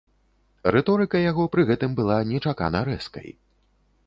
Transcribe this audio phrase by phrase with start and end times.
[0.75, 3.29] Рыторыка яго пры гэтым была нечакана рэзкай.